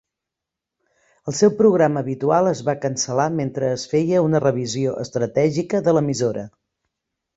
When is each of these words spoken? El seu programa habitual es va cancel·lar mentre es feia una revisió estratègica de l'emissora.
El 1.31 1.35
seu 1.39 1.51
programa 1.59 2.03
habitual 2.05 2.49
es 2.53 2.63
va 2.69 2.75
cancel·lar 2.85 3.27
mentre 3.41 3.69
es 3.77 3.85
feia 3.93 4.25
una 4.29 4.41
revisió 4.45 4.97
estratègica 5.07 5.83
de 5.89 5.95
l'emissora. 5.99 6.47